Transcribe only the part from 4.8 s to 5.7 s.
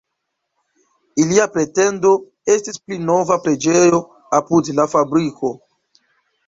la fabriko.